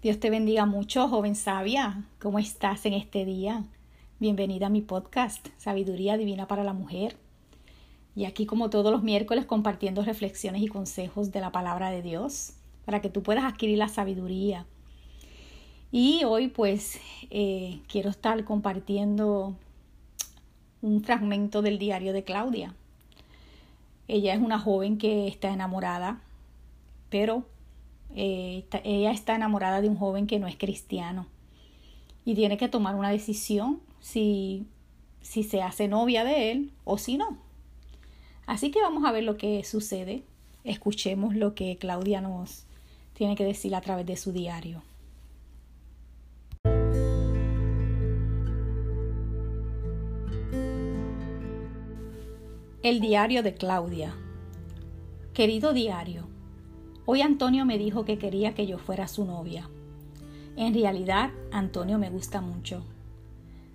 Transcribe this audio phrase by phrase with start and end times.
[0.00, 2.04] Dios te bendiga mucho, joven sabia.
[2.20, 3.64] ¿Cómo estás en este día?
[4.20, 7.16] Bienvenida a mi podcast, Sabiduría Divina para la Mujer.
[8.14, 12.52] Y aquí como todos los miércoles compartiendo reflexiones y consejos de la palabra de Dios
[12.84, 14.66] para que tú puedas adquirir la sabiduría.
[15.90, 19.56] Y hoy pues eh, quiero estar compartiendo
[20.80, 22.72] un fragmento del diario de Claudia.
[24.06, 26.20] Ella es una joven que está enamorada,
[27.10, 27.44] pero
[28.14, 31.26] eh, ella está enamorada de un joven que no es cristiano
[32.24, 34.66] y tiene que tomar una decisión si,
[35.20, 37.38] si se hace novia de él o si no.
[38.46, 40.22] Así que vamos a ver lo que sucede.
[40.64, 42.64] Escuchemos lo que Claudia nos
[43.14, 44.82] tiene que decir a través de su diario.
[52.82, 54.14] El diario de Claudia.
[55.34, 56.28] Querido diario,
[57.10, 59.66] Hoy Antonio me dijo que quería que yo fuera su novia.
[60.56, 62.84] En realidad, Antonio me gusta mucho.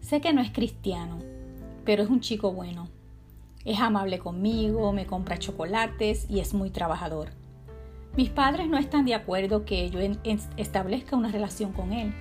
[0.00, 1.20] Sé que no es cristiano,
[1.84, 2.88] pero es un chico bueno.
[3.64, 7.28] Es amable conmigo, me compra chocolates y es muy trabajador.
[8.16, 10.00] Mis padres no están de acuerdo que yo
[10.56, 12.12] establezca una relación con él,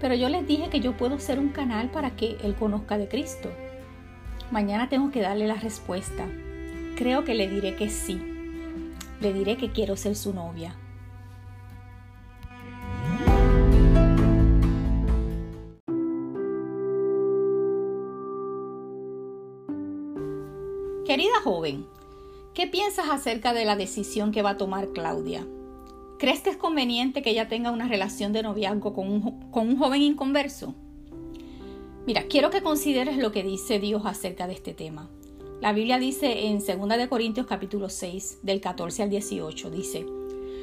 [0.00, 3.08] pero yo les dije que yo puedo ser un canal para que él conozca de
[3.08, 3.50] Cristo.
[4.50, 6.26] Mañana tengo que darle la respuesta.
[6.96, 8.29] Creo que le diré que sí
[9.20, 10.76] le diré que quiero ser su novia.
[21.04, 21.86] Querida joven,
[22.54, 25.46] ¿qué piensas acerca de la decisión que va a tomar Claudia?
[26.18, 29.76] ¿Crees que es conveniente que ella tenga una relación de noviazgo con un, con un
[29.76, 30.74] joven inconverso?
[32.06, 35.10] Mira, quiero que consideres lo que dice Dios acerca de este tema.
[35.60, 40.06] La Biblia dice en 2 de Corintios capítulo 6, del 14 al 18, dice,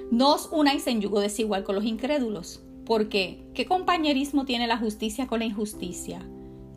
[0.10, 5.28] No os unáis en yugo desigual con los incrédulos, porque ¿qué compañerismo tiene la justicia
[5.28, 6.28] con la injusticia?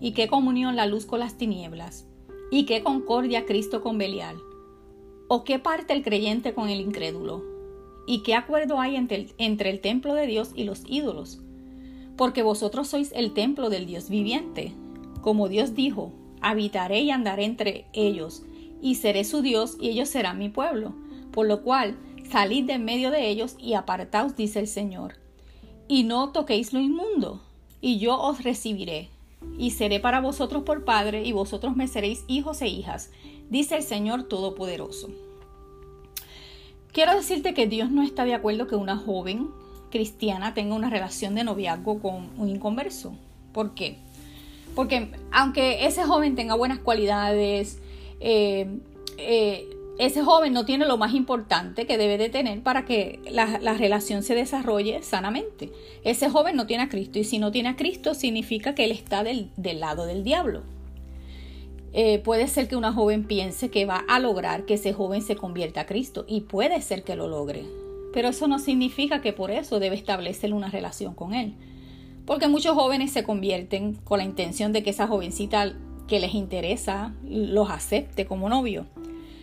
[0.02, 2.06] ¿Y qué comunión la luz con las tinieblas?
[2.50, 4.36] ¿Y qué concordia Cristo con Belial?
[5.28, 7.42] ¿O qué parte el creyente con el incrédulo?
[8.06, 11.40] ¿Y qué acuerdo hay entre el, entre el templo de Dios y los ídolos?
[12.18, 14.74] Porque vosotros sois el templo del Dios viviente.
[15.22, 18.42] Como Dios dijo, habitaré y andaré entre ellos,
[18.82, 20.94] y seré su Dios, y ellos serán mi pueblo.
[21.32, 21.96] Por lo cual,
[22.30, 25.14] salid de en medio de ellos y apartaos, dice el Señor.
[25.88, 27.42] Y no toquéis lo inmundo,
[27.80, 29.08] y yo os recibiré,
[29.58, 33.10] y seré para vosotros por Padre, y vosotros me seréis hijos e hijas,
[33.48, 35.10] dice el Señor Todopoderoso.
[36.92, 39.50] Quiero decirte que Dios no está de acuerdo que una joven
[39.90, 43.12] cristiana tenga una relación de noviazgo con un inconverso.
[43.52, 43.98] ¿Por qué?
[44.74, 47.80] Porque aunque ese joven tenga buenas cualidades,
[48.20, 48.68] eh,
[49.18, 53.74] eh, ese joven no tiene lo más importante que debe de tener para que la,
[53.74, 55.70] relación se desarrolle sanamente.
[56.04, 58.92] Ese joven no tiene a Cristo y si no tiene a Cristo significa que él
[58.92, 60.62] está del, lado del diablo.
[61.92, 65.36] Eh, puede ser que una joven piense que va a lograr que ese joven se
[65.36, 67.64] convierta a Cristo y puede ser que lo logre,
[68.14, 71.56] pero eso no significa que por eso debe establecer una relación con él
[72.30, 75.74] porque muchos jóvenes se convierten con la intención de que esa jovencita
[76.06, 78.86] que les interesa los acepte como novio,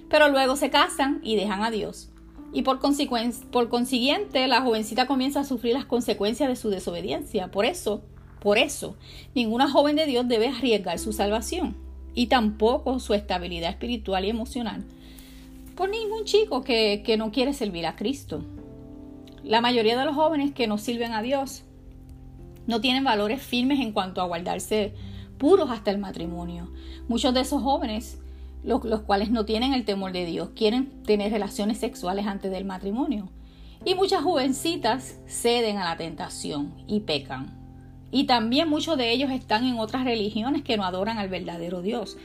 [0.10, 2.14] pero luego se casan y dejan a Dios.
[2.54, 7.52] Y por, consiguiente, la jovencita comienza a sufrir las consecuencias de su desobediencia.
[7.52, 8.04] Por eso,
[8.40, 8.96] por eso,
[9.36, 11.76] ninguna joven de Dios debe arriesgar su salvación
[12.16, 14.86] y tampoco su estabilidad espiritual y emocional
[15.76, 18.46] por ningún chico que, que no quiere servir a Cristo.
[19.44, 21.66] La mayoría de los jóvenes que no sirven a Dios
[22.68, 24.94] no tienen valores firmes en cuanto a guardarse
[25.38, 26.70] puros hasta el matrimonio.
[27.08, 28.20] Muchos de esos jóvenes,
[28.64, 33.30] los, cuales no tienen el temor de Dios, quieren tener relaciones sexuales antes del matrimonio.
[33.86, 37.56] Y muchas jovencitas ceden a la tentación y pecan.
[38.12, 42.18] Y también muchos de ellos están en otras religiones que no adoran al verdadero Dios.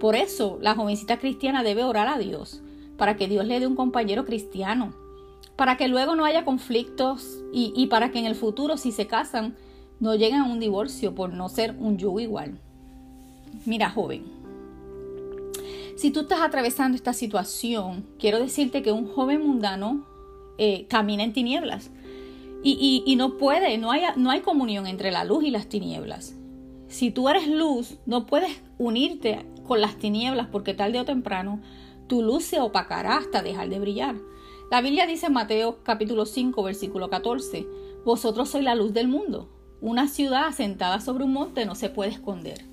[0.00, 2.62] Por eso la jovencita cristiana debe orar a Dios,
[2.98, 4.94] para que Dios le dé un compañero cristiano,
[5.54, 9.06] para que luego no haya conflictos y, y para que en el futuro si se
[9.06, 9.56] casan
[10.00, 12.58] no llegan a un divorcio por no ser un yugo igual.
[13.64, 14.24] Mira, joven,
[15.96, 20.04] si tú estás atravesando esta situación, quiero decirte que un joven mundano
[20.58, 21.90] eh, camina en tinieblas
[22.62, 26.34] y, no puede, no hay, no hay comunión entre la luz y las tinieblas.
[26.88, 31.60] Si tú eres luz, no puedes unirte con las tinieblas porque tarde o temprano
[32.08, 34.16] tu luz se opacará hasta dejar de brillar.
[34.70, 37.66] La Biblia dice en Mateo capítulo 5 versículo 14,
[38.04, 39.48] vosotros sois la luz del mundo.
[39.80, 42.64] Una ciudad asentada sobre un monte no se puede esconder.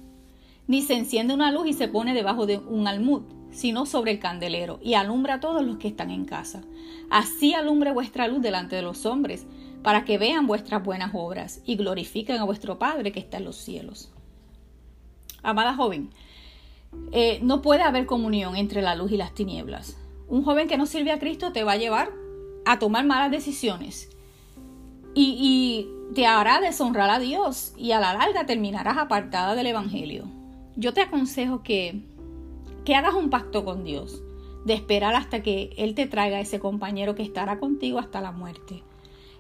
[0.67, 4.19] Ni se enciende una luz y se pone debajo de un almud, sino sobre el
[4.19, 6.63] candelero, y alumbra a todos los que están en casa.
[7.09, 9.45] Así alumbre vuestra luz delante de los hombres,
[9.83, 13.57] para que vean vuestras buenas obras y glorifiquen a vuestro Padre que está en los
[13.57, 14.09] cielos.
[15.43, 16.09] Amada joven,
[17.11, 19.97] eh, no puede haber comunión entre la luz y las tinieblas.
[20.29, 22.11] Un joven que no sirve a Cristo te va a llevar
[22.65, 24.12] a tomar malas decisiones
[25.15, 30.25] y, te hará deshonrar a Dios y a la larga terminarás apartada del Evangelio.
[30.75, 32.01] Yo te aconsejo que,
[32.85, 34.21] que hagas un pacto con Dios,
[34.63, 38.83] de esperar hasta que Él te traiga ese compañero que estará contigo hasta la muerte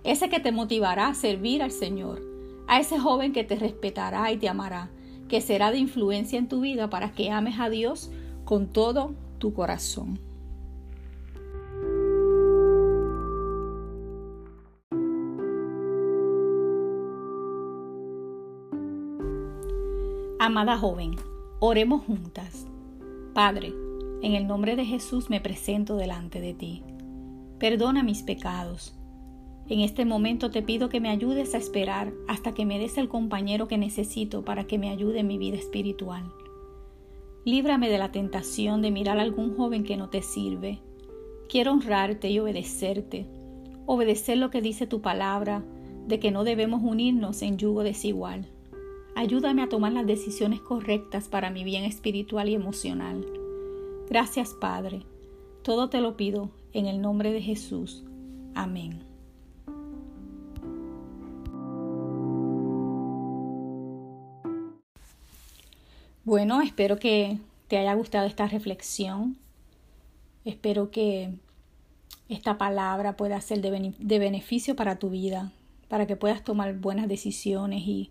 [0.03, 2.21] ese que te motivará a servir al Señor,
[2.67, 4.89] a ese joven que te respetará y te amará,
[5.29, 8.11] que será de influencia en tu vida para que ames a Dios
[8.45, 10.19] con todo tu corazón.
[20.45, 21.15] Amada joven,
[21.61, 22.67] oremos juntas.
[23.33, 23.73] Padre,
[24.21, 26.83] en el nombre de Jesús me presento delante de ti.
[27.59, 28.93] Perdona mis pecados
[29.69, 33.07] en este momento te pido que me ayudes a esperar hasta que me des el
[33.07, 36.23] compañero que necesito para que me ayude en mi vida espiritual.
[37.45, 40.79] Líbrame de la tentación de mirar a algún joven que no te sirve.
[41.47, 43.25] Quiero honrarte y obedecerte,
[43.85, 45.63] obedecer lo que dice tu palabra,
[46.07, 48.52] de que no debemos unirnos en yugo desigual.
[49.15, 53.25] Ayúdame a tomar las decisiones correctas para mi bien espiritual y emocional.
[54.09, 55.03] Gracias Padre.
[55.61, 58.03] Todo te lo pido en el nombre de Jesús.
[58.55, 59.03] Amén.
[66.25, 67.37] Bueno, espero que
[67.67, 69.37] te haya gustado esta reflexión.
[70.45, 71.33] Espero que
[72.29, 75.51] esta palabra pueda ser de, beneficio para tu vida,
[75.87, 78.09] para que puedas tomar buenas decisiones y,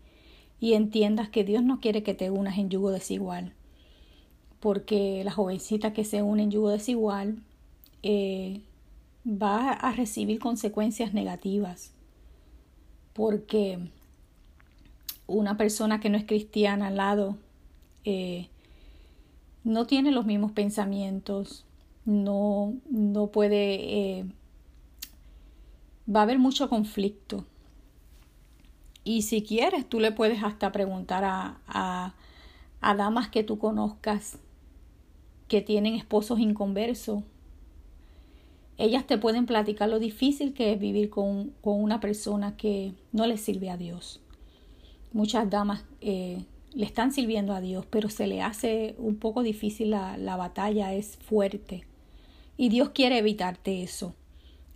[0.74, 3.52] entiendas que Dios no quiere que te unas en yugo desigual,
[4.60, 7.42] porque la jovencita que se une en yugo desigual
[8.04, 8.60] eh,
[9.26, 11.92] va a recibir consecuencias negativas,
[13.12, 13.78] porque
[15.26, 17.36] una persona que no es cristiana al lado
[18.04, 18.48] eh,
[19.64, 21.64] no tiene los mismos pensamientos,
[22.04, 24.24] no, no puede, eh,
[26.08, 27.44] va a haber mucho conflicto.
[29.04, 32.14] Y si quieres, tú le puedes hasta preguntar a, a,
[32.80, 34.38] a damas que tú conozcas
[35.48, 37.22] que tienen esposos inconversos.
[38.78, 43.26] Ellas te pueden platicar lo difícil que es vivir con, con una persona que no
[43.26, 44.20] le sirve a Dios.
[45.12, 49.90] Muchas damas eh, le están sirviendo a Dios, pero se le hace un poco difícil
[49.90, 51.86] la, la batalla, es fuerte.
[52.56, 54.14] Y Dios quiere evitarte eso.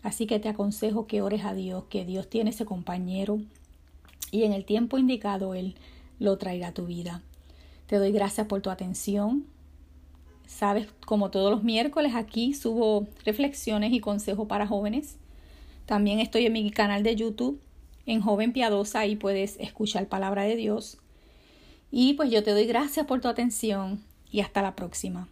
[0.02, 3.40] Así que te aconsejo que ores a Dios, que Dios tiene ese compañero
[4.30, 5.74] y en el tiempo indicado Él
[6.18, 7.22] lo traerá a tu vida.
[7.86, 9.46] Te doy gracias por tu atención.
[10.46, 15.16] Sabes, como todos los miércoles aquí subo reflexiones y consejos para jóvenes.
[15.86, 17.60] También estoy en mi canal de YouTube,
[18.06, 20.98] en Joven Piadosa, y puedes escuchar palabra de Dios.
[21.90, 25.28] Y pues yo te doy gracias por tu atención y hasta la próxima.